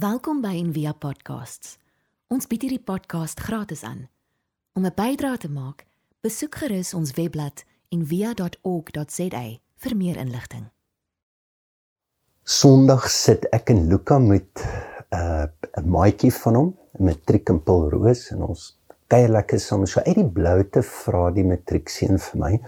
Welkom 0.00 0.38
by 0.40 0.54
Envia 0.56 0.94
Podcasts. 0.96 1.74
Ons 2.32 2.46
bied 2.48 2.62
hierdie 2.64 2.80
podcast 2.80 3.40
gratis 3.44 3.82
aan. 3.84 4.06
Om 4.78 4.86
'n 4.86 4.94
bydrae 4.96 5.36
te 5.36 5.50
maak, 5.50 5.84
besoek 6.24 6.54
gerus 6.62 6.94
ons 6.94 7.12
webblad 7.18 7.64
en 7.92 8.06
via.org.za 8.06 9.42
vir 9.82 9.96
meer 9.96 10.16
inligting. 10.16 10.70
Sondag 12.44 13.10
sit 13.10 13.44
ek 13.52 13.74
en 13.74 13.88
Luka 13.92 14.18
met 14.18 14.64
uh, 15.12 15.44
'n 15.76 15.88
maatjie 15.90 16.32
van 16.32 16.54
hom, 16.54 16.76
matriek 16.98 17.48
in 17.50 17.60
Paulroos 17.62 18.30
en 18.30 18.42
ons 18.42 18.78
kuier 19.06 19.28
lekker 19.28 19.60
saam. 19.60 19.86
So 19.86 20.00
uit 20.00 20.16
die 20.16 20.30
blou 20.32 20.64
te 20.64 20.82
vra 20.82 21.30
die 21.30 21.44
matriekseun 21.44 22.18
vir 22.18 22.40
my, 22.40 22.60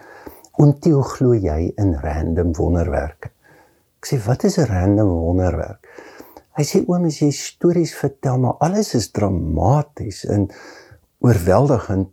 "Ontjie 0.58 1.02
glo 1.02 1.32
jy 1.32 1.72
in 1.78 1.94
random 1.94 2.52
wonderwerke?" 2.52 3.30
Ek 4.02 4.06
sê, 4.06 4.20
"Wat 4.26 4.44
is 4.44 4.58
'n 4.58 4.66
random 4.66 5.08
wonderwerk?" 5.08 6.11
Hy 6.52 6.64
sê, 6.68 6.84
"Oom, 6.86 7.06
as 7.06 7.18
jy 7.20 7.30
stories 7.30 7.94
vertel, 7.94 8.38
maar 8.38 8.58
alles 8.60 8.94
is 8.94 9.10
dramaties 9.10 10.24
en 10.24 10.50
oorweldigend 11.20 12.10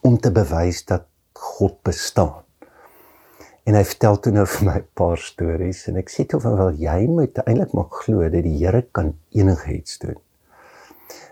om 0.00 0.18
te 0.18 0.30
bewys 0.30 0.84
dat 0.84 1.06
God 1.32 1.82
bestaan." 1.82 2.44
En 3.64 3.74
hy 3.74 3.84
vertel 3.84 4.18
toe 4.20 4.32
nou 4.32 4.46
vir 4.54 4.66
my 4.66 4.78
'n 4.78 4.88
paar 4.94 5.18
stories 5.18 5.86
en 5.88 5.96
ek 5.96 6.10
sê 6.10 6.24
toe 6.28 6.40
van 6.40 6.56
wel 6.56 6.72
jy 6.80 7.06
moet 7.06 7.38
eintlik 7.44 7.72
maar 7.72 7.90
glo 7.90 8.28
dat 8.28 8.44
die 8.44 8.58
Here 8.58 8.82
kan 8.92 9.14
enigiets 9.32 9.98
doen. 9.98 10.16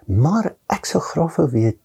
Maar 0.06 0.55
ek 0.69 0.86
sou 0.86 1.00
graag 1.00 1.36
wil 1.36 1.48
weet 1.48 1.78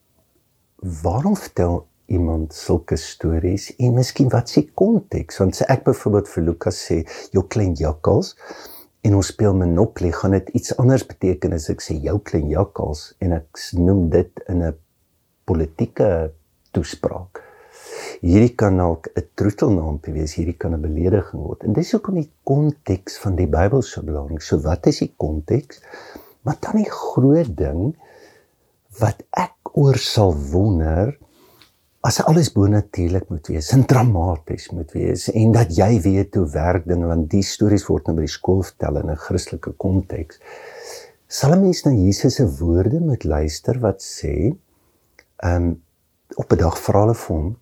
waarom 1.02 1.36
vertel 1.36 1.86
iemand 2.06 2.54
sulke 2.54 2.96
stories 2.96 3.76
en 3.76 3.94
miskien 3.94 4.28
wat 4.32 4.48
se 4.48 4.62
konteks 4.74 5.38
want 5.38 5.56
sê 5.56 5.66
ek 5.68 5.84
byvoorbeeld 5.84 6.28
vir 6.28 6.44
Lukas 6.44 6.78
sê 6.88 7.02
jou 7.32 7.44
klein 7.52 7.74
jakkals 7.76 8.34
en 9.02 9.14
ons 9.14 9.26
speel 9.26 9.54
Monopoly 9.54 10.12
gaan 10.12 10.36
dit 10.36 10.48
iets 10.60 10.76
anders 10.76 11.06
beteken 11.06 11.52
as 11.52 11.68
ek 11.70 11.80
sê 11.84 11.98
jou 12.02 12.18
klein 12.18 12.48
jakkals 12.50 13.12
en 13.24 13.32
ek 13.32 13.60
noem 13.74 14.08
dit 14.10 14.44
in 14.48 14.62
'n 14.62 14.74
politieke 15.44 16.32
toespraak 16.72 17.48
hierdie 18.22 18.54
kan 18.58 18.78
dalk 18.80 19.08
'n 19.14 19.26
troetelnaampie 19.38 20.14
wees, 20.14 20.34
hierdie 20.38 20.56
kan 20.56 20.74
'n 20.74 20.82
belediging 20.82 21.42
word. 21.42 21.64
En 21.64 21.72
dis 21.72 21.92
hoekom 21.92 22.14
die 22.14 22.30
konteks 22.44 23.18
van 23.18 23.36
die 23.36 23.46
Bybel 23.46 23.82
so 23.82 24.02
belangrik. 24.02 24.42
So 24.42 24.58
wat 24.58 24.86
is 24.86 24.98
die 24.98 25.12
konteks? 25.16 25.82
Maar 26.42 26.56
dan 26.60 26.82
die 26.82 26.90
groot 26.90 27.56
ding 27.56 27.96
wat 28.98 29.22
ek 29.30 29.54
oor 29.72 29.96
sal 29.96 30.34
wonder 30.34 31.18
as 32.08 32.22
alles 32.24 32.48
bonatuurlik 32.54 33.28
moet 33.28 33.50
wees, 33.52 33.68
en 33.76 33.84
dramaties 33.88 34.70
moet 34.72 34.92
wees 34.96 35.26
en 35.36 35.52
dat 35.52 35.74
jy 35.76 35.90
weet 36.06 36.38
hoe 36.38 36.46
werk 36.54 36.86
dinge 36.88 37.08
want 37.10 37.26
die 37.32 37.44
stories 37.44 37.84
word 37.88 38.08
nou 38.08 38.14
by 38.16 38.24
die 38.24 38.32
skool 38.32 38.62
vertel 38.64 39.00
in 39.02 39.10
'n 39.12 39.20
Christelike 39.24 39.74
konteks. 39.84 40.40
Sal 41.28 41.52
'n 41.52 41.62
mens 41.62 41.84
na 41.84 41.92
Jesus 41.92 42.36
se 42.40 42.46
woorde 42.60 43.00
moet 43.00 43.24
luister 43.24 43.80
wat 43.80 44.00
sê, 44.00 44.56
ehm 45.42 45.56
um, 45.56 45.82
op 46.36 46.52
'n 46.52 46.58
dag 46.58 46.78
vra 46.78 47.00
hulle 47.00 47.14
vir 47.14 47.36
hom 47.36 47.56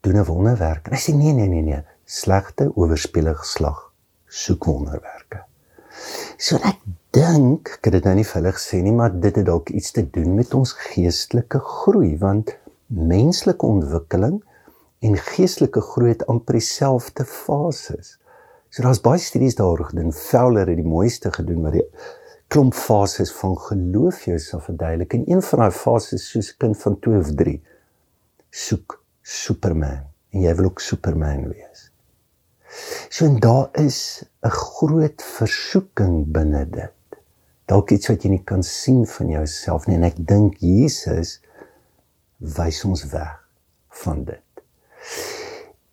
doen 0.00 0.18
'n 0.18 0.24
wonderwerk. 0.24 0.88
En 0.88 0.96
hy 0.96 1.02
sê 1.06 1.14
nee 1.14 1.32
nee 1.32 1.48
nee 1.48 1.62
nee, 1.62 1.82
slegte 2.04 2.70
oorspelig 2.74 3.44
slag 3.44 3.92
soek 4.26 4.64
wonderwerke. 4.64 5.44
So 6.38 6.56
ek 6.56 6.80
dink, 7.10 7.68
ek 7.78 7.84
het 7.84 7.92
dit 7.92 8.04
nou 8.04 8.14
nie 8.14 8.26
hulle 8.32 8.52
gesê 8.52 8.82
nie, 8.82 8.92
maar 8.92 9.12
dit 9.20 9.36
het 9.36 9.46
dalk 9.46 9.68
iets 9.70 9.92
te 9.92 10.10
doen 10.10 10.34
met 10.34 10.54
ons 10.54 10.72
geestelike 10.72 11.58
groei 11.58 12.18
want 12.18 12.56
menslike 12.86 13.66
ontwikkeling 13.66 14.42
en 15.04 15.16
geestelike 15.16 15.80
groei 15.80 16.12
het 16.14 16.26
amper 16.26 16.58
dieselfde 16.58 17.24
fases. 17.28 18.18
So 18.70 18.82
daar's 18.82 19.02
baie 19.04 19.20
studies 19.22 19.54
daaroor 19.54 19.84
gedoen. 19.90 20.12
Fowler 20.12 20.68
het 20.68 20.80
die 20.80 20.86
mooiste 20.86 21.32
gedoen 21.32 21.62
wat 21.62 21.76
die 21.76 21.84
klomp 22.52 22.74
fases 22.74 23.32
van 23.32 23.56
geloof 23.58 24.24
jou 24.28 24.38
sal 24.38 24.60
verduidelik. 24.64 25.14
En 25.14 25.24
een 25.30 25.42
van 25.42 25.64
daai 25.64 25.70
fases 25.74 26.28
soos 26.30 26.52
'n 26.52 26.58
kind 26.58 26.78
van 26.82 26.98
2 26.98 27.18
of 27.18 27.34
3 27.34 27.62
soek 28.50 29.00
Superman 29.22 30.04
en 30.30 30.40
jy 30.40 30.54
wil 30.54 30.64
ook 30.64 30.80
Superman 30.80 31.48
wees. 31.48 31.90
So 33.08 33.26
en 33.26 33.40
daar 33.40 33.68
is 33.72 34.24
'n 34.42 34.50
groot 34.50 35.22
versoeking 35.22 36.32
binne 36.32 36.66
dit. 36.70 36.92
Dalk 37.64 37.90
iets 37.90 38.08
wat 38.08 38.22
jy 38.22 38.30
nie 38.30 38.44
kan 38.44 38.62
sien 38.62 39.06
van 39.06 39.28
jouself 39.28 39.86
nie 39.86 39.96
en 39.96 40.04
ek 40.04 40.18
dink 40.18 40.56
Jesus 40.58 41.40
wys 42.38 42.84
ons 42.84 43.04
weg 43.12 43.36
van 44.04 44.24
dit. 44.24 44.64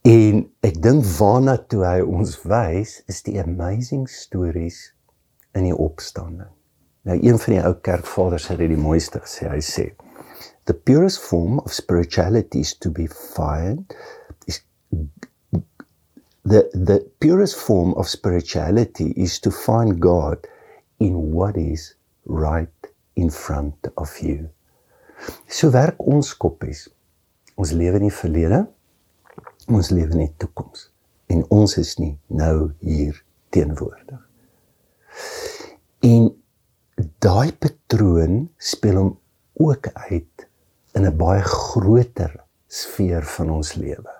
En 0.07 0.41
ek 0.65 0.79
dink 0.81 1.05
waarna 1.17 1.57
toe 1.69 1.83
hy 1.85 1.99
ons 2.01 2.39
wys 2.49 3.01
is 3.11 3.21
die 3.27 3.37
amazing 3.41 4.07
stories 4.09 4.79
in 5.53 5.67
die 5.67 5.75
opstanding. 5.77 6.49
Nou 7.05 7.17
een 7.21 7.37
van 7.41 7.53
die 7.53 7.61
ou 7.65 7.73
kerkvaders 7.85 8.47
het 8.49 8.61
dit 8.61 8.71
die 8.73 8.81
mooiste 8.81 9.21
gesê. 9.21 9.49
Hy 9.49 9.61
sê 9.65 9.91
the 10.65 10.73
purest 10.73 11.19
form 11.19 11.59
of 11.59 11.73
spirituality 11.73 12.59
is 12.59 12.73
to 12.77 12.89
be 12.89 13.07
find 13.07 13.95
is 14.47 14.61
the 16.45 16.69
the 16.73 16.99
purest 17.19 17.57
form 17.57 17.93
of 17.93 18.07
spirituality 18.07 19.13
is 19.17 19.39
to 19.39 19.51
find 19.51 19.99
God 19.99 20.47
in 20.99 21.31
what 21.31 21.57
is 21.57 21.95
right 22.25 22.69
in 23.15 23.29
front 23.29 23.87
of 23.97 24.17
you. 24.21 24.49
So 25.47 25.71
werk 25.71 26.01
ons 26.07 26.33
koppies. 26.37 26.87
Ons 27.55 27.73
lewe 27.77 27.99
in 27.99 28.07
die 28.07 28.15
verlede, 28.15 28.65
ons 29.69 29.91
lewe 29.93 30.15
in 30.15 30.25
die 30.25 30.33
toekoms 30.41 30.87
en 31.31 31.43
ons 31.53 31.77
is 31.79 31.95
nie 31.99 32.13
nou 32.27 32.71
hier 32.83 33.15
teenwoordig. 33.55 34.19
En 36.03 36.31
daai 37.23 37.51
patroon 37.53 38.49
speel 38.57 38.97
hom 38.99 39.11
ook 39.61 39.87
uit 40.09 40.47
in 40.97 41.05
'n 41.05 41.17
baie 41.17 41.43
groter 41.43 42.33
sfeer 42.67 43.23
van 43.37 43.49
ons 43.49 43.75
lewe. 43.75 44.11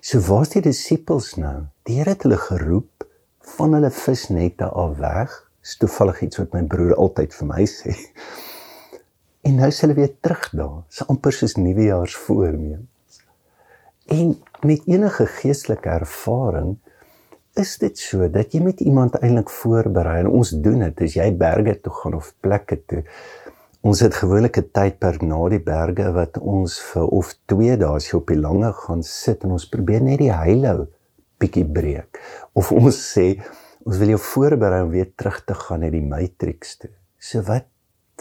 So 0.00 0.20
waar's 0.20 0.52
die 0.54 0.62
disippels 0.62 1.36
nou? 1.36 1.66
Die 1.84 1.96
Here 1.98 2.10
het 2.10 2.22
hulle 2.22 2.36
geroep 2.36 3.06
van 3.56 3.72
hulle 3.74 3.90
visnette 3.90 4.64
af 4.64 4.98
weg. 4.98 5.32
Dis 5.60 5.76
toevallig 5.76 6.22
iets 6.22 6.36
wat 6.40 6.52
my 6.52 6.62
broer 6.62 6.94
altyd 6.94 7.34
vir 7.34 7.46
my 7.46 7.66
sê. 7.66 7.94
En 9.50 9.58
nou 9.58 9.70
s' 9.70 9.82
hulle 9.82 9.98
weer 9.98 10.14
terug 10.22 10.46
daar. 10.54 10.78
Dis 10.86 11.02
amper 11.10 11.34
soos 11.34 11.56
nuwejaarsvoornemens. 11.58 13.18
En 14.06 14.36
met 14.62 14.86
enige 14.86 15.26
geestelike 15.26 15.90
ervaring 15.90 16.76
is 17.58 17.76
dit 17.82 17.98
so 17.98 18.28
dat 18.30 18.54
jy 18.54 18.62
met 18.62 18.80
iemand 18.80 19.18
eintlik 19.18 19.50
voorberei 19.50 20.20
en 20.22 20.30
ons 20.30 20.50
doen 20.62 20.86
dit 20.86 21.00
as 21.06 21.16
jy 21.18 21.28
berge 21.34 21.74
toe 21.82 21.92
gaan 22.02 22.14
of 22.18 22.34
plekke 22.40 22.78
toe 22.86 23.02
Ons 23.80 24.02
het 24.04 24.12
gewoonlik 24.12 24.58
'n 24.60 24.68
tydperk 24.76 25.22
na 25.24 25.48
die 25.48 25.62
berge 25.64 26.12
wat 26.12 26.36
ons 26.38 26.74
vir 26.88 27.06
of 27.18 27.32
2 27.48 27.76
dae 27.80 28.00
jy 28.06 28.16
op 28.18 28.26
die 28.28 28.36
lange 28.36 28.72
gaan 28.72 29.02
sit 29.02 29.44
en 29.44 29.54
ons 29.56 29.68
probeer 29.68 30.02
net 30.02 30.18
die 30.18 30.32
heilou 30.32 30.86
bietjie 31.40 31.64
breek. 31.64 32.20
Of 32.52 32.72
ons 32.72 32.98
sê 33.14 33.40
ons 33.86 33.96
wil 33.96 34.08
jou 34.08 34.18
voorberei 34.18 34.82
om 34.82 34.90
weer 34.90 35.08
terug 35.16 35.44
te 35.44 35.54
gaan 35.54 35.80
na 35.80 35.88
die 35.90 36.04
matrix 36.04 36.76
toe. 36.76 36.90
So 37.18 37.40
wat 37.40 37.64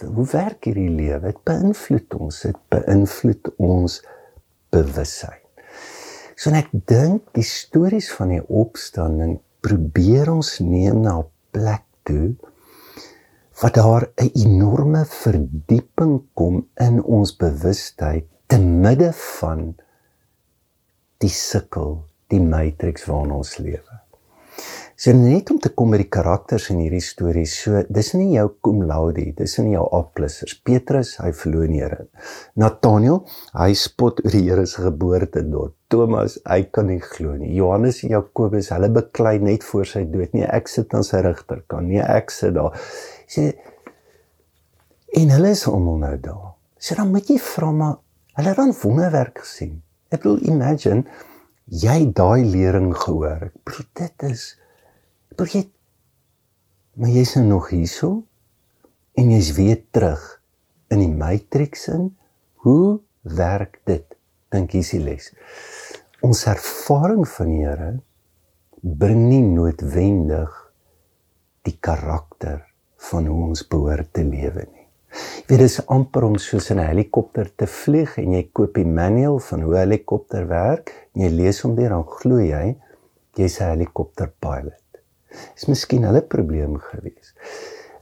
hoe 0.06 0.26
werk 0.32 0.70
hierdie 0.70 0.90
lewe? 0.90 1.32
Dit 1.32 1.44
beïnvloed 1.48 2.16
ons, 2.20 2.42
dit 2.46 2.60
beïnvloed 2.74 3.52
ons 3.58 4.00
bewussyn. 4.74 5.38
So 6.40 6.54
ek 6.56 6.72
dink 6.88 7.34
die 7.36 7.44
stories 7.44 8.08
van 8.16 8.32
die 8.32 8.44
opstanding 8.48 9.40
probeer 9.66 10.32
ons 10.32 10.60
neem 10.64 11.02
na 11.04 11.20
'n 11.20 11.28
plek 11.52 11.84
toe 12.08 12.36
wat 13.62 13.76
daar 13.76 14.08
'n 14.16 14.32
enorme 14.46 15.04
verdieping 15.06 16.24
kom 16.34 16.68
in 16.80 17.04
ons 17.04 17.36
bewustheid 17.36 18.26
te 18.48 18.58
midde 18.58 19.12
van 19.14 19.76
die 21.18 21.30
sukkel, 21.30 22.06
die 22.28 22.42
matrix 22.42 23.06
waarin 23.06 23.32
ons 23.32 23.58
lewe. 23.58 24.09
So 25.00 25.14
net 25.16 25.48
om 25.48 25.62
te 25.64 25.70
kom 25.72 25.94
by 25.94 26.02
die 26.02 26.10
karakters 26.12 26.66
in 26.74 26.82
hierdie 26.82 27.00
storie, 27.00 27.46
so 27.48 27.86
dis 27.88 28.10
nie 28.20 28.34
jou 28.34 28.50
cum 28.68 28.82
laude, 28.84 29.30
dis 29.38 29.54
nie 29.64 29.78
jou 29.78 29.86
A+. 29.96 30.02
Petrus, 30.68 31.14
hy 31.24 31.30
verloor 31.40 31.70
nie 31.72 31.80
Here. 31.80 32.02
Nathaniel, 32.60 33.22
hy 33.56 33.70
spot 33.80 34.20
oor 34.26 34.36
die 34.36 34.44
Here 34.44 34.66
se 34.68 34.84
geboorte 34.84 35.46
dorp. 35.48 35.78
Thomas, 35.88 36.36
hy 36.44 36.68
kan 36.76 36.92
nie 36.92 37.00
glo 37.00 37.38
nie. 37.40 37.54
Johannes 37.56 38.02
en 38.04 38.12
Jakobus, 38.18 38.74
hulle 38.76 38.92
beklei 39.00 39.38
net 39.40 39.64
voor 39.70 39.88
sy 39.88 40.04
dood. 40.04 40.36
Nee, 40.36 40.52
ek 40.52 40.68
sit 40.68 40.92
aan 40.92 41.08
sy 41.08 41.24
regterkant. 41.24 41.88
Nee, 41.88 42.04
ek 42.04 42.36
sit 42.36 42.58
daar 42.60 42.76
sê 43.32 43.54
en 45.16 45.36
hulle 45.38 45.56
is 45.56 45.66
almal 45.72 46.04
nou 46.04 46.14
daar. 46.28 46.46
Sê 46.76 47.00
dan 47.00 47.16
moet 47.16 47.32
jy 47.32 47.40
vra 47.48 47.72
maar 47.72 47.98
hulle 48.36 48.52
het 48.52 48.60
dan 48.60 48.76
wonderwerk 48.84 49.46
gesien. 49.48 49.78
Ek 50.12 50.26
bedoel 50.26 50.44
imagine 50.52 51.08
jy 51.72 52.02
daai 52.12 52.44
lering 52.44 52.92
gehoor. 53.00 53.54
Ek 53.54 53.62
bedoel 53.64 53.94
dit 54.04 54.34
is 54.36 54.50
jy 55.48 55.70
maar 57.00 57.10
jy's 57.10 57.36
nou 57.38 57.46
nog 57.48 57.70
hierso 57.72 58.24
en 59.16 59.32
jy's 59.32 59.54
weer 59.56 59.80
terug 59.92 60.24
in 60.92 61.04
die 61.04 61.12
matrix 61.12 61.88
in. 61.94 62.10
Hoe 62.66 63.00
werk 63.22 63.80
dit? 63.88 64.06
Dink 64.52 64.74
hier's 64.76 64.92
die 64.96 65.02
les. 65.04 65.30
Ons 66.26 66.44
ervaring 66.52 67.24
van 67.38 67.54
die 67.54 67.62
Here 67.64 67.92
bring 68.82 69.28
nie 69.30 69.44
noodwendig 69.44 70.52
die 71.68 71.76
karakter 71.80 72.66
van 73.10 73.30
hoe 73.30 73.46
ons 73.50 73.64
behoort 73.68 74.12
te 74.16 74.26
lewe 74.28 74.66
nie. 74.66 74.86
Jy 75.10 75.46
weet 75.50 75.64
dit 75.64 75.66
is 75.66 75.80
amper 75.90 76.28
om 76.28 76.36
soos 76.38 76.70
'n 76.72 76.84
helikopter 76.84 77.48
te 77.56 77.68
vlieg 77.68 78.18
en 78.18 78.34
jy 78.34 78.44
koop 78.54 78.76
die 78.76 78.86
manual 78.86 79.40
van 79.40 79.62
hoe 79.62 79.74
'n 79.74 79.80
helikopter 79.86 80.48
werk 80.48 80.92
en 81.16 81.22
jy 81.24 81.32
lees 81.32 81.62
hom 81.62 81.76
deur 81.76 81.90
dan 81.90 82.04
glo 82.04 82.40
jy 82.40 82.76
jy's 83.36 83.60
'n 83.60 83.72
helikopter 83.72 84.32
Dis 85.56 85.68
miskien 85.70 86.04
hulle 86.08 86.22
probleem 86.22 86.78
gewees. 86.92 87.34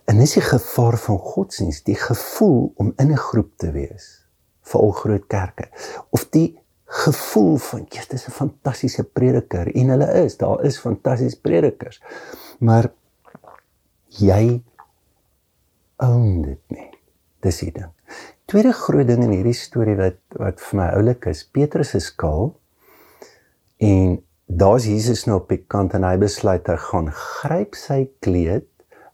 En 0.08 0.22
dis 0.22 0.38
die 0.38 0.46
gevaar 0.46 0.98
van 0.98 1.18
godsdienst, 1.20 1.86
die 1.86 1.98
gevoel 2.00 2.72
om 2.76 2.94
in 2.98 3.12
'n 3.12 3.18
groep 3.18 3.58
te 3.58 3.72
wees, 3.72 4.28
veral 4.62 4.92
groot 4.92 5.28
kerke, 5.28 5.68
of 6.10 6.30
die 6.30 6.60
gevoel 6.88 7.58
van 7.58 7.86
jy 7.92 8.04
is 8.16 8.28
'n 8.28 8.32
fantastiese 8.32 9.04
prediker 9.04 9.68
en 9.76 9.90
hulle 9.90 10.08
is, 10.24 10.38
daar 10.38 10.64
is 10.64 10.80
fantastiese 10.80 11.42
predikers. 11.42 12.02
Maar 12.60 12.92
jy 14.08 14.64
own 15.98 16.42
dit 16.42 16.62
nie. 16.68 16.92
Dis 17.42 17.60
die 17.60 17.72
ding. 17.72 17.92
Tweede 18.46 18.72
groot 18.74 19.08
ding 19.08 19.24
in 19.24 19.32
hierdie 19.32 19.54
storie 19.54 19.96
wat 19.96 20.20
wat 20.40 20.62
vir 20.62 20.80
my 20.80 20.88
oulik 20.96 21.26
is, 21.26 21.44
Petrus 21.44 21.94
is 21.94 22.06
skaal 22.06 22.56
en 23.78 24.24
daar's 24.48 24.88
Jesus 24.88 25.26
nou 25.28 25.42
op 25.42 25.52
die 25.52 25.62
kant 25.68 25.94
en 25.98 26.08
hy 26.08 26.16
besluit 26.22 26.68
hy 26.72 26.78
gaan 26.80 27.10
gryp 27.12 27.76
sy 27.76 28.06
kleed 28.24 28.68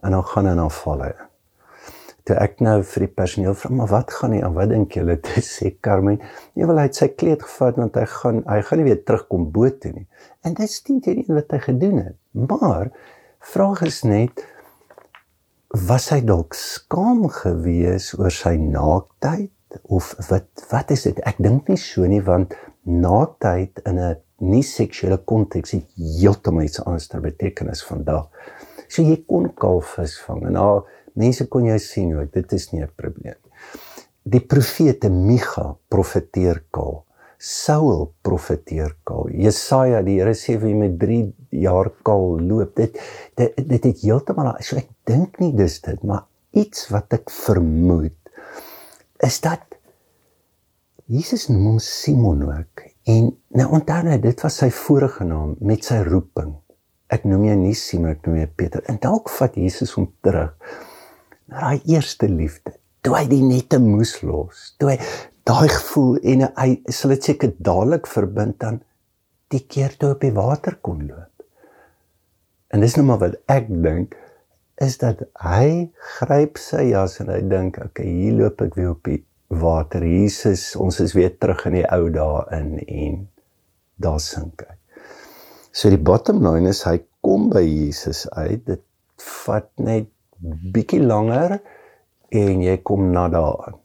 en 0.06 0.14
dan 0.14 0.26
gaan 0.30 0.50
hy 0.50 0.54
na 0.58 0.68
valle. 0.70 1.14
Toe 2.24 2.38
ek 2.40 2.62
nou 2.64 2.78
vir 2.88 3.04
die 3.04 3.12
personeel 3.12 3.56
vra 3.58 3.74
maar 3.76 3.90
wat 3.92 4.14
gaan 4.16 4.32
nie 4.32 4.44
aan 4.46 4.54
wat 4.56 4.70
dink 4.72 4.96
julle 4.96 5.18
te 5.26 5.42
sê 5.44 5.74
Carmen? 5.84 6.22
Nee 6.56 6.70
wel 6.70 6.80
hy 6.80 6.86
het 6.88 7.02
sy 7.02 7.10
kleed 7.12 7.44
gevat 7.44 7.82
want 7.82 7.98
hy 8.00 8.06
gaan 8.14 8.44
hy 8.48 8.62
gaan 8.68 8.82
nie 8.82 8.88
weer 8.92 9.02
terugkom 9.04 9.50
boot 9.56 9.82
toe 9.84 9.92
nie. 9.96 10.08
En 10.46 10.56
dit 10.60 10.72
steen 10.72 11.02
teen 11.04 11.26
wat 11.34 11.52
hy 11.52 11.62
gedoen 11.66 12.00
het. 12.06 12.18
Maar 12.32 12.94
vraag 13.54 13.84
is 13.90 14.04
net 14.08 14.46
was 15.74 16.12
hy 16.14 16.22
dalk 16.22 16.54
skaam 16.54 17.26
gewees 17.34 18.12
oor 18.20 18.32
sy 18.32 18.54
naaktheid 18.62 19.82
of 19.90 20.14
wat 20.30 20.68
wat 20.70 20.94
is 20.94 21.08
dit? 21.10 21.20
Ek 21.26 21.42
dink 21.42 21.68
nie 21.72 21.82
so 21.82 22.06
nie 22.06 22.22
want 22.22 22.54
naaktheid 22.86 23.82
in 23.90 23.98
'n 23.98 24.22
nie 24.44 24.64
seksuele 24.68 25.18
konteks 25.18 25.76
het 25.78 25.86
heeltemal 25.98 26.68
iets 26.68 26.84
anders 26.84 27.08
ter 27.12 27.24
betekenis 27.24 27.84
vandag. 27.88 28.28
So 28.88 29.02
jy 29.02 29.24
kon 29.28 29.50
kalfvis 29.58 30.20
vang 30.26 30.44
en 30.50 30.60
al 30.60 30.84
mense 31.20 31.48
kon 31.50 31.66
jou 31.70 31.80
sien 31.80 32.14
ook 32.18 32.34
dit 32.34 32.54
is 32.54 32.72
nie 32.74 32.84
'n 32.84 32.92
probleem. 32.96 33.40
Die 34.24 34.40
profete 34.40 35.10
Micha 35.10 35.76
profeteer 35.90 36.64
kaal. 36.72 37.04
Saul 37.38 38.14
profeteer 38.22 38.96
kaal. 39.04 39.28
Jesaja 39.30 40.02
die 40.02 40.20
Here 40.20 40.34
sê 40.34 40.58
vir 40.60 40.70
hom 40.70 40.80
met 40.80 41.00
3 41.00 41.34
jaar 41.50 41.92
kaal 42.04 42.40
loop. 42.40 42.76
Dit 42.76 43.00
dit 43.36 43.68
dit 43.68 43.84
het 43.84 44.02
heeltemal 44.02 44.56
so 44.62 44.78
ek 44.78 44.90
dink 45.06 45.40
nie 45.40 45.52
dis 45.52 45.82
dit 45.82 46.04
maar 46.04 46.26
iets 46.52 46.90
wat 46.90 47.14
ek 47.14 47.30
vermoed 47.30 48.16
is 49.24 49.40
dat 49.42 49.62
Jesus 51.08 51.50
noem 51.50 51.66
hom 51.74 51.80
Simon 51.80 52.44
ook 52.48 52.93
En 53.10 53.32
nou 53.60 53.68
onthou 53.76 54.04
net, 54.08 54.22
dit 54.24 54.46
was 54.46 54.58
sy 54.62 54.70
vorige 54.72 55.26
naam 55.28 55.58
met 55.60 55.84
sy 55.84 56.00
roeping. 56.08 56.54
Ek 57.12 57.26
noem 57.28 57.50
jou 57.50 57.58
nie 57.60 57.76
Simon, 57.78 58.14
ek 58.16 58.24
noem 58.28 58.40
jou 58.40 58.52
Peter. 58.62 58.84
En 58.90 59.00
dalk 59.04 59.30
vat 59.36 59.58
Jesus 59.60 59.92
hom 59.98 60.08
terug 60.24 60.56
na 61.52 61.68
daai 61.68 61.84
eerste 61.92 62.30
liefde. 62.32 62.78
Toe 63.04 63.18
hy 63.18 63.26
die 63.28 63.44
nette 63.44 63.80
moes 63.84 64.16
los. 64.24 64.72
Toe 64.80 64.94
hy 64.94 64.98
daai 65.44 65.68
gevoel 65.68 66.22
en 66.32 66.46
hy 66.48 66.70
sal 66.88 67.12
dit 67.14 67.28
seker 67.28 67.52
dadelik 67.60 68.08
verbind 68.08 68.56
dan 68.64 68.80
die 69.52 69.62
keer 69.68 69.94
toe 70.00 70.14
op 70.16 70.24
die 70.24 70.34
water 70.34 70.80
kon 70.82 71.04
loop. 71.04 71.30
En 72.74 72.82
dis 72.82 72.96
nou 72.98 73.06
maar 73.06 73.20
wat 73.22 73.36
ek 73.52 73.68
dink 73.70 74.16
is 74.82 74.96
dat 75.04 75.20
hy 75.44 75.92
gryp 76.16 76.58
sy 76.58 76.88
jas 76.90 77.20
en 77.22 77.30
hy 77.30 77.42
dink, 77.46 77.78
"Oké, 77.78 77.86
okay, 77.86 78.08
hier 78.08 78.34
loop 78.40 78.62
ek 78.62 78.76
weer 78.80 78.96
op 78.96 79.04
die 79.04 79.22
water. 79.60 80.04
Jesus, 80.06 80.76
ons 80.76 81.00
is 81.00 81.14
weer 81.18 81.34
terug 81.38 81.66
in 81.70 81.80
die 81.80 81.86
ou 81.92 82.10
dae 82.14 82.44
in 82.58 82.72
en 82.84 83.20
daar 84.04 84.20
sink 84.24 84.66
hy. 84.66 84.76
So 85.74 85.90
die 85.90 86.02
bottom 86.02 86.44
line 86.46 86.70
is 86.70 86.84
hy 86.86 87.00
kom 87.26 87.50
by 87.54 87.64
Jesus 87.64 88.26
uit. 88.38 88.66
Dit 88.68 88.84
vat 89.44 89.70
net 89.82 90.10
bietjie 90.74 91.02
langer 91.02 91.58
en 92.34 92.62
jy 92.66 92.78
kom 92.86 93.12
na 93.14 93.28
daarin. 93.32 93.80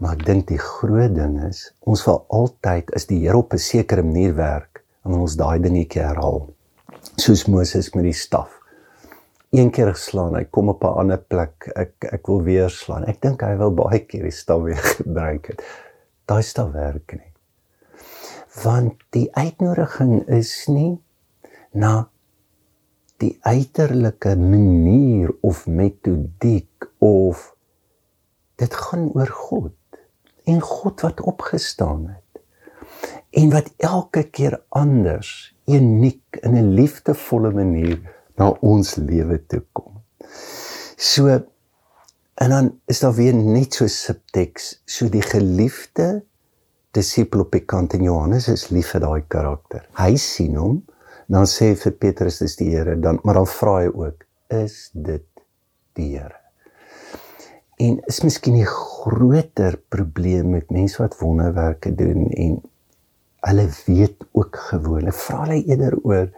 Maar 0.00 0.16
ek 0.16 0.24
dink 0.26 0.46
die 0.48 0.60
groot 0.60 1.12
ding 1.16 1.36
is 1.44 1.66
ons 1.88 2.04
wil 2.08 2.22
altyd 2.32 2.92
is 2.96 3.08
die 3.08 3.20
Here 3.24 3.40
op 3.40 3.52
'n 3.52 3.60
sekere 3.60 4.02
manier 4.02 4.34
werk 4.36 4.84
en 5.04 5.20
ons 5.20 5.36
daai 5.36 5.60
dingetjie 5.60 6.02
herhaal. 6.02 6.48
Soos 7.16 7.46
Moses 7.46 7.92
met 7.94 8.04
die 8.04 8.16
staf 8.16 8.59
een 9.50 9.70
keer 9.74 9.90
geslaan, 9.94 10.34
hy 10.38 10.44
kom 10.44 10.68
op 10.68 10.84
'n 10.84 10.98
ander 11.02 11.18
plek. 11.18 11.70
Ek 11.74 12.04
ek 12.12 12.26
wil 12.26 12.42
weer 12.42 12.70
slaan. 12.70 13.04
Ek 13.04 13.20
dink 13.20 13.42
hy 13.42 13.56
wil 13.56 13.74
baie 13.74 13.98
keer 14.06 14.22
die 14.22 14.34
staf 14.34 14.62
weer 14.62 14.82
gebruik 14.96 15.46
het. 15.46 15.62
Daai 16.24 16.42
staf 16.42 16.70
werk 16.72 17.12
nie. 17.12 17.32
Want 18.62 18.94
die 19.10 19.28
uitnodiging 19.34 20.28
is 20.28 20.66
nie 20.68 21.00
na 21.72 22.08
die 23.18 23.38
uiterlike 23.40 24.36
manier 24.36 25.34
of 25.40 25.66
metodiek 25.66 26.86
of 26.98 27.54
dit 28.56 28.74
gaan 28.74 29.10
oor 29.14 29.26
God 29.26 29.76
en 30.44 30.60
God 30.60 31.00
wat 31.00 31.20
opgestaan 31.20 32.06
het 32.08 32.42
en 33.30 33.50
wat 33.50 33.70
elke 33.76 34.22
keer 34.22 34.60
anders 34.68 35.54
uniek 35.66 36.40
in 36.42 36.56
'n 36.56 36.72
liefdevolle 36.74 37.50
manier 37.50 38.00
na 38.40 38.50
ons 38.64 38.96
lewe 38.96 39.38
toe 39.46 39.62
kom. 39.76 40.00
So 40.96 41.28
en 42.40 42.52
dan 42.54 42.70
is 42.88 43.02
daar 43.04 43.14
weer 43.18 43.36
net 43.36 43.76
so 43.76 43.86
subteks, 43.86 44.80
so 44.88 45.10
die 45.12 45.24
geliefde 45.24 46.22
disipel 46.96 47.44
op 47.44 47.52
die 47.52 47.66
kant 47.68 47.94
en 47.94 48.06
Johannes 48.08 48.48
is 48.48 48.70
lief 48.72 48.94
vir 48.94 49.04
daai 49.04 49.22
karakter. 49.30 49.84
Hy 50.00 50.14
sien 50.18 50.56
hom, 50.58 50.80
dan 51.30 51.46
sê 51.46 51.70
hy 51.70 51.78
vir 51.84 51.96
Petrus 52.02 52.40
dis 52.40 52.56
die 52.58 52.70
Here, 52.72 52.96
dan 52.98 53.20
maar 53.24 53.38
dan 53.38 53.50
vra 53.50 53.76
hy 53.82 53.90
ook, 53.92 54.24
is 54.56 54.88
dit 54.94 55.26
die 55.98 56.14
Here? 56.16 56.40
En 57.80 58.00
is 58.08 58.20
miskien 58.24 58.56
'n 58.56 58.66
groter 58.66 59.76
probleem 59.88 60.50
met 60.56 60.70
mense 60.70 60.98
wat 60.98 61.20
wonderwerke 61.20 61.94
doen 61.94 62.28
en 62.30 62.60
hulle 63.40 63.68
weet 63.86 64.24
ook 64.32 64.56
gewoonlik 64.56 65.14
vra 65.14 65.44
hulle 65.44 65.62
eerder 65.64 65.96
oor 66.02 66.28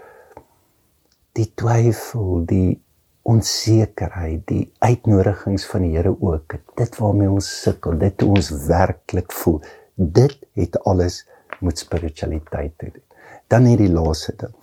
die 1.39 1.49
twyfel, 1.57 2.43
die 2.49 2.81
onsekerheid, 3.29 4.43
die 4.51 4.65
uitnodigings 4.83 5.65
van 5.71 5.87
die 5.87 5.93
Here 5.95 6.13
ook. 6.13 6.57
Dit 6.79 6.99
waarmee 6.99 7.31
ons 7.31 7.49
sukkel, 7.63 7.97
dit 8.01 8.25
hoe 8.25 8.35
ons 8.37 8.51
werklik 8.69 9.33
voel. 9.33 9.61
Dit 9.95 10.37
het 10.59 10.79
alles 10.89 11.23
met 11.63 11.79
spiritualiteit 11.79 12.75
te 12.79 12.91
doen. 12.91 13.07
Dan 13.53 13.69
hierdie 13.69 13.93
laaste 13.93 14.35
ding. 14.41 14.55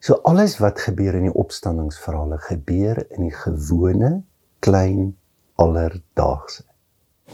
So 0.00 0.20
alles 0.28 0.58
wat 0.62 0.80
gebeur 0.84 1.16
in 1.18 1.28
die 1.28 1.34
opstandingsverhale 1.34 2.38
gebeur 2.44 3.00
in 3.16 3.28
die 3.28 3.34
gewone 3.34 4.20
klein 4.64 5.16
alledaagse. 5.60 6.64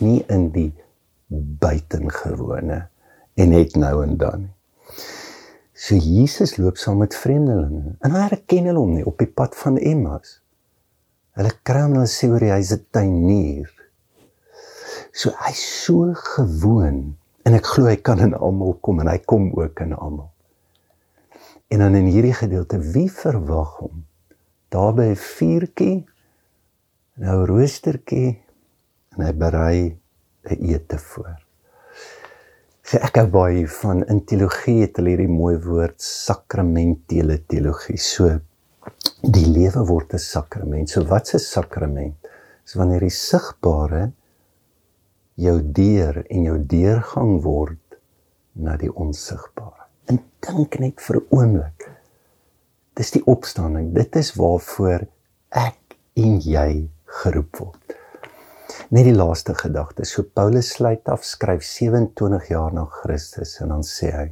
Nie 0.00 0.22
in 0.32 0.48
die 0.54 0.70
buitengewone 1.62 2.78
en 3.34 3.52
net 3.52 3.76
nou 3.76 3.96
en 4.04 4.16
dan 4.20 4.46
nie. 4.46 4.54
So 5.82 5.96
Jesus 5.98 6.60
loop 6.62 6.76
saam 6.78 7.00
met 7.02 7.14
vreemdelinge 7.18 7.96
en 7.98 8.12
hulle 8.14 8.28
herken 8.28 8.68
hom 8.76 8.92
nie 8.94 9.06
op 9.08 9.18
die 9.18 9.26
pad 9.26 9.56
van 9.58 9.80
Emmaus. 9.82 10.36
Hulle 11.34 11.50
kry 11.66 11.80
hom 11.82 11.96
en 11.98 12.06
sê 12.06 12.28
oor 12.30 12.44
hy's 12.46 12.70
'n 12.76 12.84
tuinier. 12.94 13.72
So 15.10 15.34
hy's 15.42 15.64
so 15.82 16.14
gewoon 16.14 17.16
en 17.42 17.58
ek 17.58 17.66
glo 17.72 17.90
hy 17.90 17.96
kan 17.96 18.22
in 18.22 18.38
almal 18.38 18.78
kom 18.78 19.02
en 19.02 19.10
hy 19.10 19.18
kom 19.26 19.50
ook 19.58 19.82
in 19.82 19.98
almal. 19.98 20.30
En 21.66 21.82
dan 21.82 21.98
in 21.98 22.14
hierdie 22.14 22.38
gedeelte 22.44 22.78
wie 22.78 23.10
verwag 23.10 23.76
hom? 23.82 24.06
Daar 24.70 24.94
by 24.94 25.10
'n 25.10 25.18
vuurtjie 25.18 26.06
nou 27.18 27.38
roostertjie 27.46 28.38
en 29.16 29.26
hy 29.26 29.32
berei 29.34 29.98
'n 30.46 30.62
ete 30.62 30.98
voor. 30.98 31.42
So 32.82 32.98
ek 32.98 33.20
hou 33.20 33.28
baie 33.30 33.66
van 33.70 34.02
in 34.10 34.24
teologie 34.26 34.80
het 34.82 34.96
hulle 34.98 35.12
hierdie 35.14 35.30
mooi 35.30 35.54
woord 35.62 36.02
sakramentele 36.02 37.38
teologie. 37.46 37.98
So 37.98 38.40
die 39.22 39.46
lewe 39.46 39.84
word 39.86 40.14
'n 40.14 40.18
sakrament. 40.18 40.90
So 40.90 41.04
wat's 41.06 41.34
'n 41.34 41.38
sakrament? 41.38 42.16
Dis 42.64 42.74
wanneer 42.74 43.00
die 43.00 43.10
sigbare 43.10 44.12
jou 45.34 45.60
deur 45.62 46.24
en 46.28 46.42
jou 46.42 46.58
deurgang 46.58 47.42
word 47.42 47.98
na 48.54 48.76
die 48.76 48.90
onsigbare. 48.90 49.86
En 50.10 50.18
dink 50.40 50.78
net 50.80 51.00
vir 51.00 51.16
'n 51.16 51.26
oomblik. 51.30 51.90
Dis 52.94 53.10
die 53.10 53.24
opstanding. 53.26 53.94
Dit 53.94 54.16
is 54.16 54.34
waarvoor 54.34 55.06
ek 55.50 55.96
en 56.16 56.40
jy 56.40 56.90
geroep 57.04 57.56
word. 57.56 57.81
Net 58.90 59.04
die 59.08 59.16
laaste 59.16 59.54
gedagte. 59.54 60.04
So 60.04 60.22
Paulus 60.22 60.72
sluit 60.76 61.08
af 61.08 61.24
skryf 61.24 61.64
27 61.64 62.48
jaar 62.52 62.72
na 62.72 62.86
Christus 63.02 63.58
en 63.60 63.74
dan 63.74 63.84
sê 63.86 64.12
hy 64.12 64.28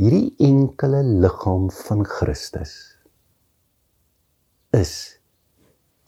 hierdie 0.00 0.34
enkele 0.42 1.04
liggaam 1.22 1.68
van 1.70 2.02
Christus 2.02 2.72
is 4.74 4.94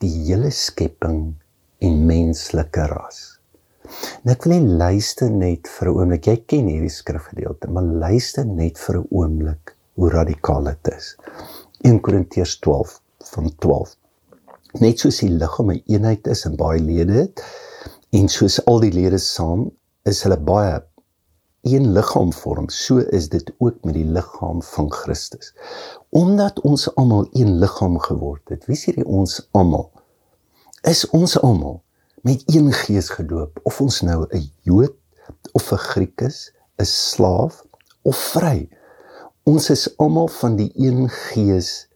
die 0.03 0.11
hele 0.27 0.51
skepping 0.51 1.21
en 1.79 2.01
menslike 2.09 2.87
ras. 2.91 3.19
Nou 4.25 4.33
ek 4.35 4.43
wil 4.43 4.57
net 4.57 4.73
luister 4.81 5.31
net 5.31 5.69
vir 5.71 5.87
'n 5.87 5.95
oomblik. 5.95 6.27
Jy 6.27 6.37
ken 6.51 6.67
hierdie 6.67 6.91
skrifgedeelte, 6.91 7.71
maar 7.71 7.83
luister 7.83 8.45
net 8.45 8.77
vir 8.77 8.99
'n 8.99 9.07
oomblik 9.11 9.75
hoe 9.95 10.09
radikaal 10.09 10.63
dit 10.63 10.91
is. 10.97 11.15
1 11.83 12.01
Korintiërs 12.01 12.59
12 12.59 12.99
van 13.31 13.55
12. 13.55 13.96
Net 14.79 14.99
soos 15.01 15.17
die 15.23 15.31
liggaam 15.33 15.71
'n 15.73 15.81
eenheid 15.89 16.27
is 16.27 16.45
en 16.45 16.55
baie 16.55 16.79
lede 16.79 17.13
het 17.13 17.41
en 18.17 18.27
soos 18.29 18.59
al 18.65 18.79
die 18.83 18.93
lede 18.93 19.17
saam 19.17 19.71
is 20.05 20.21
hulle 20.23 20.37
baie 20.37 20.75
een 21.61 21.91
liggaam 21.91 22.33
vorm, 22.33 22.69
so 22.69 22.97
is 22.97 23.29
dit 23.29 23.51
ook 23.57 23.83
met 23.83 23.93
die 23.93 24.05
liggaam 24.05 24.61
van 24.63 24.91
Christus. 24.91 25.53
Omdat 26.09 26.61
ons 26.61 26.95
almal 26.95 27.27
een 27.31 27.57
liggaam 27.59 27.99
geword 27.99 28.49
het. 28.49 28.65
Wie 28.65 28.77
sê 28.77 28.93
ons 29.03 29.49
almal? 29.51 29.89
Is 30.81 31.09
ons 31.09 31.39
almal 31.39 31.81
met 32.21 32.43
een 32.45 32.71
gees 32.73 33.09
gedoop 33.09 33.59
of 33.63 33.81
ons 33.81 34.01
nou 34.01 34.27
'n 34.29 34.51
Jood 34.61 34.95
of 35.51 35.71
'n 35.71 35.77
Griek 35.77 36.21
is, 36.21 36.53
'n 36.77 36.85
slaaf 36.85 37.65
of 38.01 38.15
vry. 38.15 38.69
Ons 39.43 39.69
is 39.69 39.97
almal 39.97 40.27
van 40.27 40.55
die 40.55 40.71
een 40.75 41.09
gees 41.09 41.87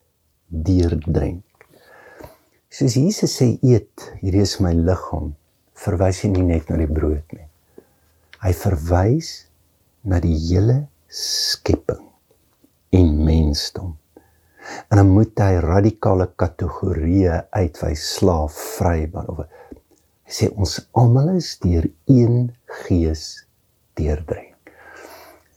deurdrink. 0.47 1.50
Soos 2.71 2.93
Jesus 2.95 3.33
sê 3.35 3.49
eet, 3.67 3.99
hierdie 4.21 4.45
is 4.45 4.53
my 4.63 4.69
liggaam, 4.71 5.33
verwys 5.75 6.21
hy 6.23 6.29
nie 6.31 6.45
net 6.53 6.69
na 6.71 6.77
die 6.79 6.87
brood 6.87 7.33
nie. 7.35 7.43
Hy 8.39 8.51
verwys 8.55 9.31
na 10.07 10.21
die 10.23 10.37
hele 10.39 10.77
skepping 11.11 12.05
en 12.95 13.09
mensdom. 13.27 13.97
En 14.87 15.01
dan 15.01 15.11
moet 15.11 15.43
hy 15.43 15.59
radikale 15.65 16.29
kategorieë 16.39 17.41
uitwys 17.51 18.05
slaaf, 18.13 18.55
vry, 18.77 19.03
of 19.19 19.43
hy 19.43 20.31
sê 20.31 20.47
ons 20.55 20.79
almal 20.95 21.33
is 21.35 21.57
deur 21.59 21.89
een 22.07 22.53
gees 22.85 23.25
deurdrink. 23.99 24.71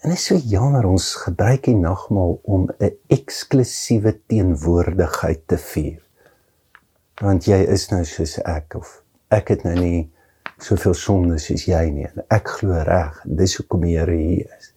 En 0.02 0.11
dit 0.11 0.18
is 0.18 0.30
so 0.33 0.42
jammer 0.50 0.90
ons 0.90 1.12
gebruik 1.28 1.71
die 1.71 1.78
nagmaal 1.78 2.40
om 2.42 2.66
'n 2.75 2.90
eksklusiewe 3.06 4.18
teenwoordigheid 4.26 5.47
te 5.47 5.62
vier. 5.71 6.03
Want 7.23 7.47
jy 7.47 7.61
is 7.71 7.88
nou 7.92 8.02
soos 8.09 8.38
ek 8.42 8.75
of 8.78 9.00
ek 9.35 9.52
het 9.54 9.64
nou 9.66 9.75
nie 9.78 10.00
soveel 10.62 10.97
sonde 10.99 11.38
soos 11.42 11.66
jy 11.68 11.83
nie. 11.94 12.09
Ek 12.33 12.49
glo 12.59 12.78
reg, 12.87 13.21
dis 13.25 13.56
hoekom 13.59 13.87
die 13.87 13.97
Here 13.99 14.16
hier 14.18 14.50
is. 14.59 14.73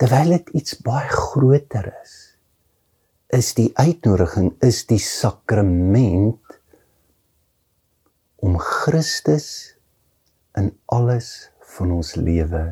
Terwyl 0.00 0.36
dit 0.38 0.52
iets 0.62 0.78
baie 0.82 1.08
groter 1.12 1.90
is, 2.00 2.14
is 3.30 3.52
die 3.54 3.68
uitnodiging 3.78 4.54
is 4.66 4.82
die 4.90 4.98
sakrament 5.02 6.56
om 8.40 8.56
Christus 8.58 9.76
in 10.58 10.72
alles 10.90 11.50
van 11.76 11.92
ons 12.00 12.14
lewe 12.18 12.64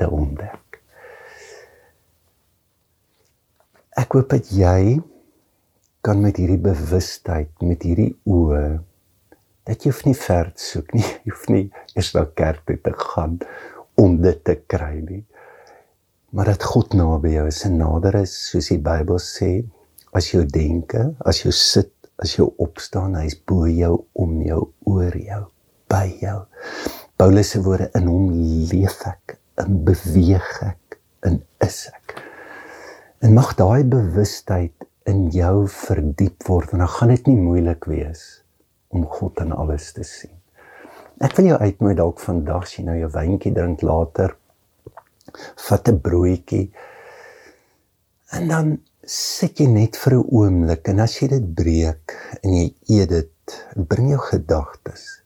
te 0.00 0.08
ontdek. 0.08 0.78
Ek 4.00 4.14
hoop 4.16 4.30
dat 4.32 4.48
jy 4.54 5.02
kan 6.04 6.20
met 6.20 6.36
hierdie 6.36 6.60
bewustheid, 6.60 7.50
met 7.64 7.84
hierdie 7.86 8.12
oë 8.28 8.64
dat 9.64 9.80
jy 9.80 9.90
hoef 9.90 10.02
nie 10.04 10.16
ver 10.18 10.50
te 10.52 10.60
soek 10.60 10.92
nie. 10.92 11.04
Jy 11.24 11.32
hoef 11.32 11.46
nie 11.48 11.62
eers 11.96 12.10
na 12.12 12.26
kerk 12.36 12.66
toe 12.68 12.76
te 12.84 12.92
gaan 13.00 13.38
om 14.00 14.18
dit 14.20 14.42
te 14.44 14.58
kry 14.68 14.98
nie. 15.00 15.22
Maar 16.36 16.50
dat 16.52 16.66
God 16.66 16.92
naby 16.98 17.32
jou 17.36 17.46
is 17.48 17.62
en 17.64 17.78
nader 17.80 18.18
is, 18.20 18.34
soos 18.50 18.68
die 18.72 18.80
Bybel 18.82 19.20
sê, 19.22 19.50
as 20.18 20.28
jy 20.32 20.42
denke, 20.50 21.06
as 21.24 21.44
jy 21.44 21.52
sit, 21.54 21.92
as 22.22 22.34
jy 22.36 22.44
opstaan, 22.62 23.14
hy's 23.16 23.38
bo 23.38 23.68
jou, 23.70 23.94
om 24.18 24.34
jou, 24.42 24.60
oor 24.90 25.16
jou, 25.16 25.40
by 25.90 26.08
jou. 26.20 26.40
Paulus 27.16 27.54
se 27.54 27.62
woorde 27.62 27.88
in 27.96 28.10
hom 28.10 28.32
leef 28.72 28.98
ek, 29.08 29.38
in 29.62 29.78
beweeg 29.86 30.50
ek, 30.66 30.98
in 31.30 31.38
is 31.64 31.84
ek. 31.94 32.18
En 33.24 33.38
mag 33.38 33.54
daai 33.56 33.86
bewustheid 33.86 34.74
in 35.10 35.28
jou 35.34 35.66
verdiep 35.68 36.46
word, 36.48 36.72
want 36.72 36.84
dan 36.84 36.92
gaan 36.94 37.12
dit 37.12 37.26
nie 37.30 37.40
moeilik 37.40 37.84
wees 37.90 38.22
om 38.94 39.04
God 39.10 39.42
in 39.44 39.52
alles 39.52 39.92
te 39.96 40.04
sien. 40.06 40.32
Ek 41.22 41.36
wil 41.38 41.52
jou 41.52 41.58
uitnooi 41.60 41.94
dalk 41.98 42.22
vandag 42.22 42.66
as 42.66 42.76
jy 42.78 42.86
nou 42.86 42.96
jou 42.98 43.10
wyntjie 43.14 43.52
drink 43.54 43.84
later 43.86 44.36
vat 45.68 45.88
'n 45.88 46.00
broodjie 46.00 46.70
en 48.32 48.48
dan 48.48 48.78
sit 49.04 49.60
jy 49.60 49.66
net 49.66 49.96
vir 49.96 50.14
'n 50.14 50.26
oomblik 50.30 50.88
en 50.88 51.00
as 51.00 51.20
jy 51.20 51.28
dit 51.28 51.54
breek 51.54 52.16
en 52.42 52.50
jy 52.50 52.74
eet 52.88 53.08
dit, 53.08 53.60
bring 53.76 54.10
jou 54.10 54.18
gedagtes 54.18 55.24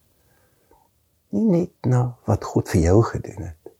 nie 1.30 1.44
net 1.44 1.86
na 1.86 2.14
wat 2.28 2.44
God 2.44 2.70
vir 2.72 2.80
jou 2.86 3.02
gedoen 3.04 3.50
het, 3.50 3.72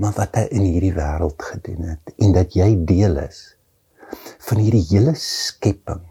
maar 0.00 0.14
wat 0.16 0.36
hy 0.38 0.46
in 0.56 0.66
hierdie 0.66 0.94
wêreld 0.96 1.42
gedoen 1.52 1.92
het 1.92 2.14
en 2.18 2.34
dat 2.34 2.56
jy 2.56 2.70
deel 2.86 3.20
is 3.22 3.40
van 4.46 4.62
hierdie 4.62 4.86
hele 4.90 5.14
skepping 5.18 6.04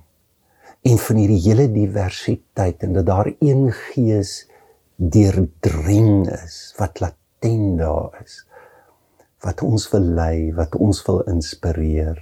en 0.90 1.02
van 1.06 1.20
hierdie 1.20 1.42
hele 1.48 1.70
diversiteit 1.74 2.84
en 2.86 2.94
dat 3.00 3.08
daar 3.10 3.32
een 3.40 3.70
gees 3.74 4.44
deurdring 4.96 6.28
is 6.44 6.60
wat 6.78 7.02
latent 7.04 7.80
daar 7.80 8.22
is 8.24 8.44
wat 9.40 9.62
ons 9.64 9.86
wil 9.94 10.08
lei, 10.20 10.52
wat 10.56 10.76
ons 10.76 11.02
wil 11.08 11.22
inspireer 11.32 12.20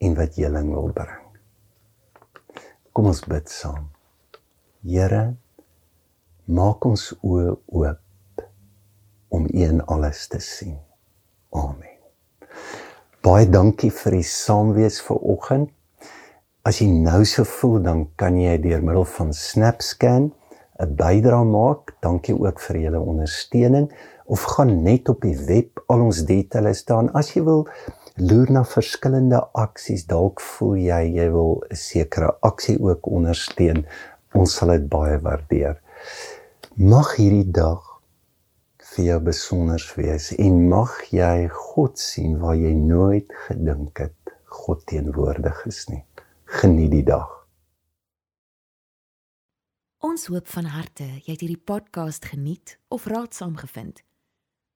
en 0.00 0.14
wat 0.16 0.38
heling 0.40 0.70
wil 0.72 0.88
bring. 0.96 1.24
Kom 2.96 3.10
ons 3.12 3.20
bid 3.28 3.50
saam. 3.52 3.90
Here, 4.86 5.36
maak 6.46 6.86
ons 6.88 7.10
oë 7.20 7.56
oop 7.76 8.46
om 9.36 9.50
U 9.50 9.66
in 9.66 9.84
alles 9.92 10.24
te 10.32 10.40
sien. 10.40 10.78
Amen. 11.52 11.85
Baie 13.26 13.48
dankie 13.50 13.88
vir 13.90 14.14
die 14.14 14.26
saamwees 14.30 15.00
vir 15.02 15.16
oggend. 15.32 15.70
As 16.62 16.76
jy 16.78 16.86
nou 16.86 17.24
so 17.26 17.42
voel, 17.42 17.80
dan 17.82 18.04
kan 18.20 18.36
jy 18.38 18.52
deur 18.62 18.84
middel 18.86 19.06
van 19.16 19.32
SnapScan 19.34 20.28
'n 20.84 20.92
bydrae 21.00 21.48
maak. 21.48 21.96
Dankie 22.06 22.36
ook 22.38 22.60
vir 22.66 22.76
julle 22.84 23.00
ondersteuning 23.00 23.88
of 24.26 24.44
gaan 24.52 24.84
net 24.84 25.08
op 25.08 25.26
die 25.26 25.34
web 25.48 25.82
al 25.88 26.04
ons 26.06 26.22
details 26.28 26.84
staan. 26.84 27.10
As 27.18 27.34
jy 27.34 27.42
wil 27.42 27.66
loer 28.14 28.52
na 28.52 28.62
verskillende 28.62 29.42
aksies, 29.58 30.06
dalk 30.06 30.40
voel 30.40 30.76
jy 30.76 31.02
jy 31.18 31.28
wil 31.34 31.64
'n 31.66 31.82
sekere 31.82 32.30
aksie 32.42 32.78
ook 32.78 33.10
ondersteun. 33.10 33.86
Ons 34.34 34.54
sal 34.54 34.68
dit 34.68 34.88
baie 34.88 35.18
waardeer. 35.18 35.82
Mag 36.76 37.16
hierdie 37.16 37.50
dag 37.50 37.85
vir 38.96 39.04
jou 39.10 39.20
besonder 39.20 39.82
wees 39.96 40.30
en 40.40 40.60
mag 40.70 40.92
jy 41.12 41.48
God 41.52 42.00
sien 42.00 42.38
waar 42.40 42.56
jy 42.56 42.72
nooit 42.72 43.32
gedink 43.46 44.00
het 44.00 44.36
God 44.58 44.86
teenwoordig 44.88 45.64
is 45.68 45.84
nie 45.92 46.04
geniet 46.46 46.92
die 46.94 47.04
dag. 47.04 47.32
Ons 50.06 50.28
hoop 50.30 50.48
van 50.48 50.70
harte 50.70 51.04
jy 51.04 51.34
het 51.34 51.42
hierdie 51.42 51.60
podcast 51.60 52.24
geniet 52.30 52.78
of 52.88 53.08
raadsaam 53.10 53.56
gevind. 53.60 54.00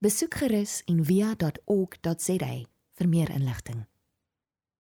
Besoek 0.05 0.41
gerus 0.43 0.81
en 0.91 1.05
via.ok.za 1.05 2.53
vir 3.00 3.09
meer 3.09 3.33
inligting. 3.33 3.89